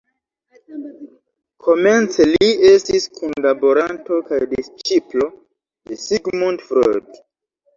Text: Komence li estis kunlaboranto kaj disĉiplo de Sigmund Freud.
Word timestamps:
Komence 1.65 2.25
li 2.31 2.47
estis 2.69 3.05
kunlaboranto 3.19 4.19
kaj 4.31 4.41
disĉiplo 4.55 5.29
de 5.91 6.01
Sigmund 6.07 6.67
Freud. 6.73 7.23